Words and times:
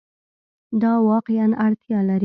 دا 0.81 0.91
واقعیا 1.09 1.45
اړتیا 1.65 1.99
لري 2.09 2.19